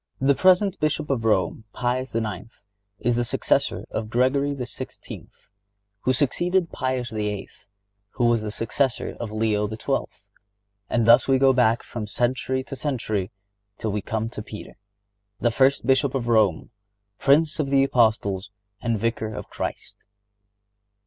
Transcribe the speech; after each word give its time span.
The 0.19 0.33
present 0.33 0.79
Bishop 0.79 1.11
of 1.11 1.25
Rome, 1.25 1.65
Pius 1.73 2.15
IX., 2.15 2.63
is 2.97 3.15
the 3.15 3.23
successor 3.23 3.85
of 3.91 4.09
Gregory 4.09 4.55
XVI., 4.55 5.27
who 5.99 6.11
succeeded 6.11 6.71
Pius 6.71 7.11
VIII., 7.11 7.47
who 8.13 8.25
was 8.25 8.41
the 8.41 8.49
successor 8.49 9.15
of 9.19 9.31
Leo 9.31 9.69
XII. 9.69 10.05
And 10.89 11.05
thus 11.05 11.27
we 11.27 11.37
go 11.37 11.53
back 11.53 11.83
from 11.83 12.07
century 12.07 12.63
to 12.63 12.75
century 12.75 13.29
till 13.77 13.91
we 13.91 14.01
come 14.01 14.27
to 14.31 14.41
Peter, 14.41 14.75
the 15.39 15.51
first 15.51 15.85
Bishop 15.85 16.15
of 16.15 16.27
Rome, 16.27 16.71
Prince 17.19 17.59
of 17.59 17.69
the 17.69 17.83
Apostles 17.83 18.49
and 18.81 18.97
Vicar 18.97 19.31
of 19.31 19.51
Christ. 19.51 19.97